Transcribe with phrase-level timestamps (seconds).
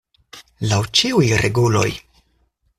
[0.71, 1.87] Laŭ ĉiuj reguloj!